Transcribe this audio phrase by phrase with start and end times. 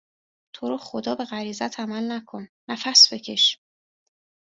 [0.53, 3.59] تورو خدا به غریزهات عمل نکن نفس بکش